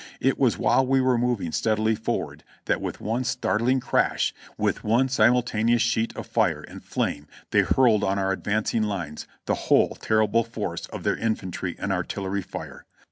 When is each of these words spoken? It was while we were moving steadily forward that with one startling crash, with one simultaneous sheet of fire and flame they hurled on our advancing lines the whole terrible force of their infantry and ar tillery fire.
It 0.19 0.39
was 0.39 0.57
while 0.57 0.83
we 0.83 0.99
were 0.99 1.15
moving 1.19 1.51
steadily 1.51 1.93
forward 1.93 2.43
that 2.65 2.81
with 2.81 2.99
one 3.01 3.23
startling 3.23 3.79
crash, 3.79 4.33
with 4.57 4.83
one 4.83 5.09
simultaneous 5.09 5.83
sheet 5.83 6.15
of 6.15 6.25
fire 6.25 6.63
and 6.67 6.83
flame 6.83 7.27
they 7.51 7.61
hurled 7.61 8.03
on 8.03 8.17
our 8.17 8.31
advancing 8.31 8.81
lines 8.81 9.27
the 9.45 9.53
whole 9.69 9.93
terrible 10.01 10.43
force 10.43 10.87
of 10.87 11.03
their 11.03 11.17
infantry 11.17 11.75
and 11.77 11.93
ar 11.93 12.01
tillery 12.03 12.41
fire. 12.41 12.85